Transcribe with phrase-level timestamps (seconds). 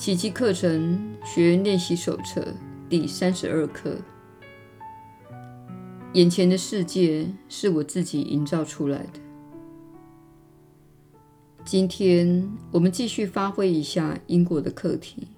[0.00, 2.42] 奇迹课程学员练习手册
[2.88, 3.98] 第三十二课：
[6.14, 9.20] 眼前的世界是我自己营造出来的。
[11.66, 15.28] 今天我们继续发挥一下因果的课题。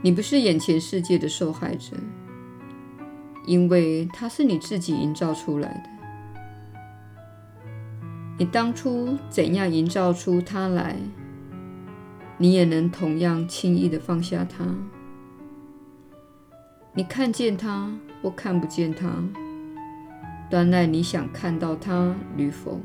[0.00, 1.96] 你不是眼前世界的受害者，
[3.48, 5.90] 因为它是你自己营造出来的。
[8.38, 10.96] 你当初怎样营造出它来，
[12.38, 14.64] 你也能同样轻易的放下它。
[16.92, 17.90] 你看见它
[18.22, 19.10] 或看不见它，
[20.50, 22.80] 端赖你想看到它与否。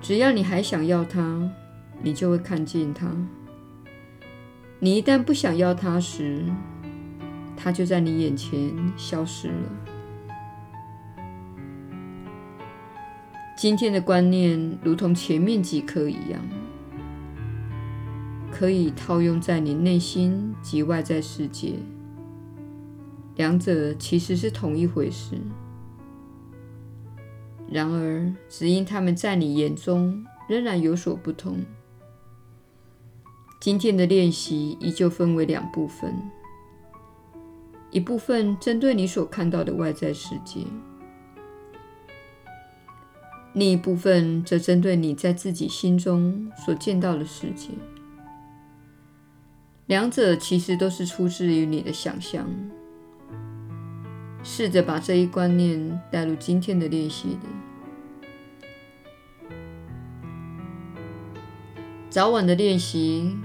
[0.00, 1.50] 只要你还想要它，
[2.02, 3.10] 你就会看见它。
[4.78, 6.44] 你一旦不想要它时，
[7.56, 9.70] 它就在你眼前消失了。
[13.56, 16.40] 今天的观念如同前面几课一样，
[18.58, 21.74] 可以套用在你内心及外在世界，
[23.34, 25.36] 两者其实是同一回事。
[27.70, 31.58] 然而，只因他们在你眼中仍然有所不同。
[33.60, 36.14] 今天的练习依旧分为两部分，
[37.90, 40.62] 一部分针对你所看到的外在世界。
[43.52, 47.68] 另一部分则针对你在自己心中所见到的世界，
[49.86, 52.48] 两者其实都是出自于你的想象。
[54.42, 57.38] 试着把这一观念带入今天的练习里。
[62.08, 63.36] 早晚的练习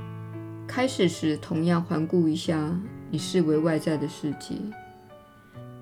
[0.68, 4.56] 开始时，同样环顾一下你视为外在的世界，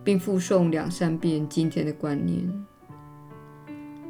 [0.04, 2.66] 并附送两三遍今天的观念。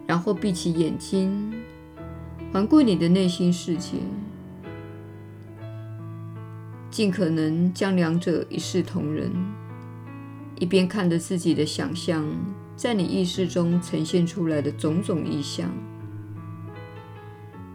[0.08, 1.54] 然后闭起眼睛，
[2.52, 3.98] 环顾你的内心世界，
[6.92, 9.32] 尽可能将两者一视同仁，
[10.60, 12.26] 一边看着自己的想象
[12.76, 15.70] 在你意识中呈现出来的种种意象，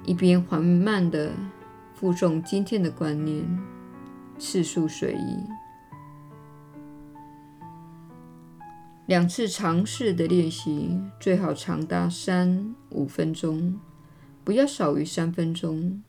[0.05, 1.31] 一边缓慢地
[1.95, 3.45] 复诵今天的观念，
[4.39, 5.39] 次数随意。
[9.07, 13.79] 两次尝试的练习最好长达三五分钟，
[14.43, 16.03] 不要少于三分钟。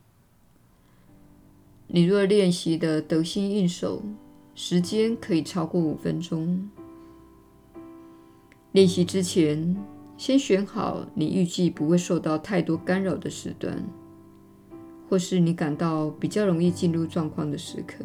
[1.88, 4.02] 你若练习的得心应手，
[4.54, 6.68] 时间可以超过五分钟。
[8.72, 9.76] 练习之前，
[10.16, 13.84] 先选好你预计不会受到太多干扰的时段，
[15.08, 18.04] 或是你感到比较容易进入状况的时刻。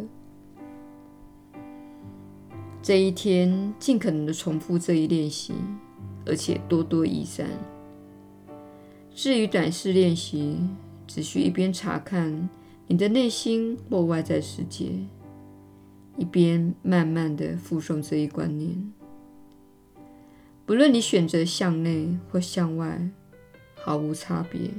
[2.83, 5.53] 这一天，尽可能的重复这一练习，
[6.25, 7.47] 而且多多益善。
[9.13, 10.57] 至于短式练习，
[11.07, 12.49] 只需一边查看
[12.91, 14.91] 你的内心或外在世界，
[16.17, 18.91] 一边慢慢的附送这一观念。
[20.65, 23.09] 不论你选择向内或向外，
[23.75, 24.69] 毫无差别。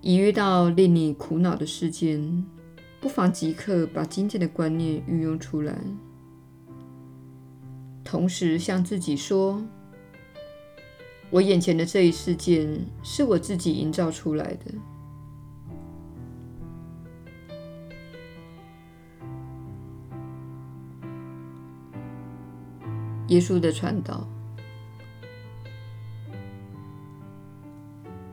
[0.00, 2.46] 一遇到令你苦恼的事件，
[3.00, 5.76] 不妨即刻把今天的观念运用出来，
[8.04, 9.60] 同时向自己说
[11.34, 14.66] ：“我眼前的这一事件是我自己营造出来的。”
[23.26, 24.24] 耶稣的传道，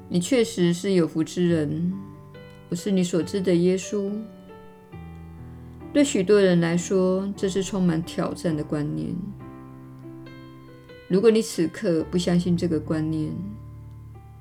[0.07, 1.91] 你确实是有福之人，
[2.69, 4.11] 我是你所知的耶稣。
[5.91, 9.15] 对许多人来说，这是充满挑战的观念。
[11.11, 13.33] 如果你此刻不相信这个观念，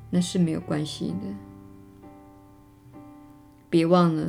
[0.08, 3.00] 那是没有关系的。
[3.68, 4.24] 别忘了，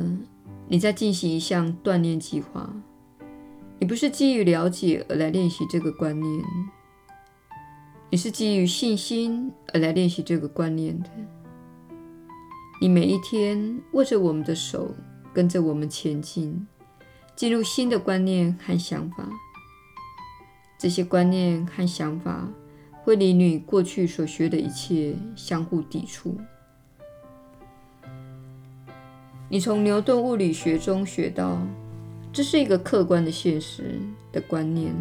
[0.66, 2.74] 你在进行一项锻炼计划。
[3.78, 6.44] 你不是基于了解而来练习这个观念，
[8.10, 11.10] 你是基于信心而来练习这个观念的。
[12.80, 14.92] 你每一天握着我们的手，
[15.32, 16.66] 跟着我们前进。
[17.36, 19.30] 进入新的观念和想法，
[20.82, 22.44] 这些观念和想法
[23.04, 26.36] 会与你过去所学的一切相互抵触。
[29.48, 31.56] 你从牛顿物理学中学到，
[32.32, 34.00] 这是一个客观的现实
[34.32, 34.92] 的观念。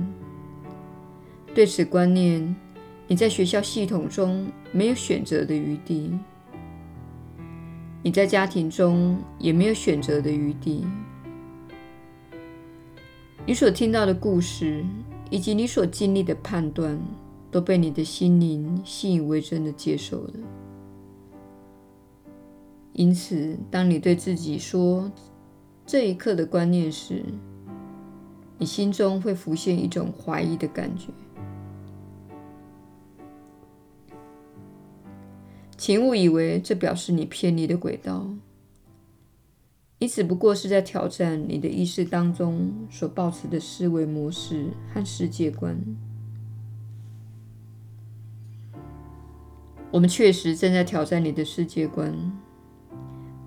[1.56, 2.56] 对此观念，
[3.08, 6.16] 你在学校系统中没有选择的余地，
[8.04, 10.86] 你在家庭中也没有选择的余地。
[13.48, 14.86] 你所听到的故事，
[15.32, 17.00] 以及你所经历的判断，
[17.50, 20.34] 都被你的心灵信以为真的接受了。
[22.94, 25.10] 因此，当你对自己说
[25.86, 27.24] 这一刻的观念时，
[28.58, 31.08] 你心中会浮现一种怀疑的感觉。
[35.78, 38.28] 请勿以为这表示你偏离的轨道，
[40.02, 45.80] 你只不过是在挑战你的意识当中所抱持的思维模式和世界观。
[49.92, 52.12] 我们确实正在挑战你的世界观，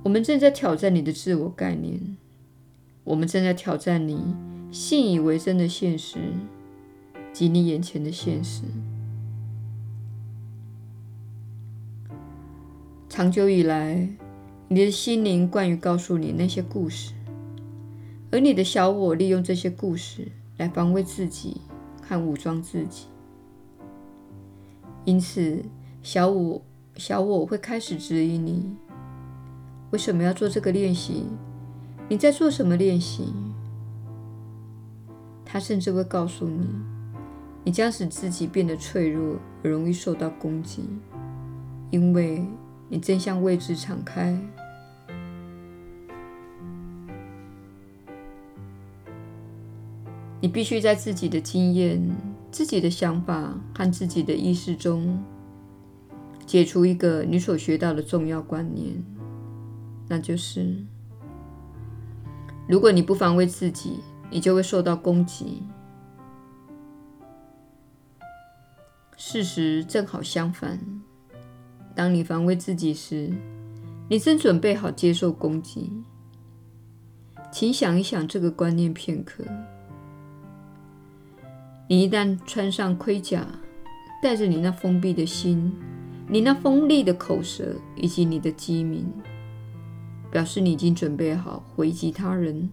[0.05, 2.17] 我们正在挑战你的自我概念，
[3.03, 4.37] 我们正在挑战你
[4.71, 6.35] 信以为真的现实
[7.33, 8.63] 及你眼前的现实。
[13.09, 14.09] 长久以来，
[14.67, 17.13] 你的心灵惯于告诉你那些故事，
[18.33, 21.61] 而你的小我利用这些故事来防卫自己
[22.03, 23.07] 和武装自己。
[25.05, 25.63] 因此，
[26.03, 26.63] 小我
[26.97, 28.75] 小我会开始质疑你：
[29.91, 31.25] 为什么要做这个练习？
[32.09, 33.35] 你在做什么练习？
[35.45, 36.67] 他甚至会告诉你，
[37.65, 40.89] 你将使自己变得脆弱而容易受到攻击，
[41.91, 42.43] 因为。
[42.89, 44.39] 你正向未知敞开，
[50.41, 52.01] 你必须在自己的经验、
[52.53, 55.25] 自己的想法和自己的意识中
[56.47, 59.03] 解除一个你所学到的重要观念，
[60.07, 60.77] 那就是：
[62.69, 64.01] 如果你不防卫自己，
[64.31, 65.63] 你就会受到攻击。
[69.17, 70.79] 事实正好相反。
[71.95, 73.33] 当你防卫自己时，
[74.09, 75.91] 你正准备好接受攻击。
[77.53, 79.45] 请想一想这个观念片刻。
[81.89, 83.47] 你一旦穿上盔甲，
[84.21, 85.73] 带着你那封闭的心、
[86.27, 89.07] 你那锋利的口舌以及你的机敏，
[90.33, 92.69] 表示你已经准备好回击他人。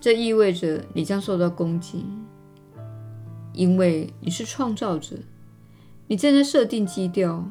[0.00, 2.06] 这意味着你将受到攻击，
[3.52, 5.16] 因为你是创造者。
[6.08, 7.44] 你正在设定基调，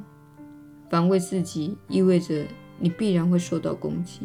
[0.90, 2.46] 防卫自己意味着
[2.80, 4.22] 你必然会受到攻击。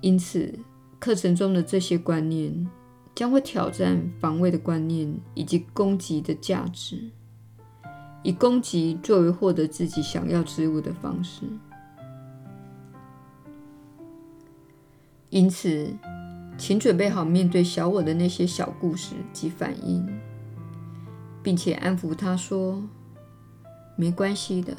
[0.00, 0.58] 因此，
[0.98, 2.66] 课程中的这些观念
[3.14, 7.10] 将会挑战防卫的观念以及攻击的价值，
[8.22, 11.42] 以攻击作为获得自己想要之物的方式。
[15.28, 15.92] 因此，
[16.56, 20.06] 请准备好面对小我的那些小故事及反应。
[21.46, 22.82] 并且安抚他说
[23.94, 24.76] ：“没关系的，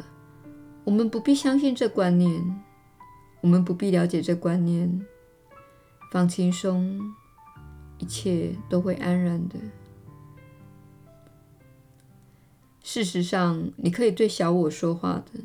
[0.84, 2.62] 我们不必相信这观念，
[3.40, 5.06] 我们不必了解这观念。
[6.12, 7.00] 放轻松，
[8.00, 9.56] 一切都会安然的。
[12.84, 15.40] 事实上，你可以对小我说话的，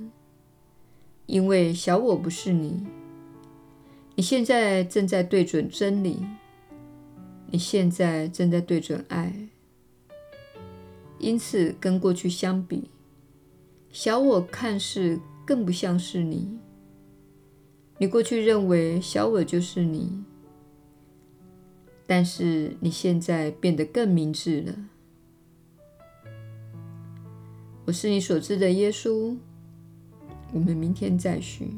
[1.27, 2.85] 因为小我不是你。
[4.17, 6.27] 你现在正在对准真理，
[7.47, 9.33] 你现在正在对准爱。”
[11.23, 12.91] 因此，跟过去相比，
[13.91, 16.59] 小我看似更不像是你。
[17.99, 20.25] 你过去认为小我就是你，
[22.09, 24.75] 但是你现在变得更明智了。
[27.85, 29.37] 我是你所知的耶稣。
[30.53, 31.71] 我们明天再续。